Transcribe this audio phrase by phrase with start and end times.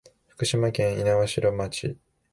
[0.29, 1.95] 福島県猪苗代町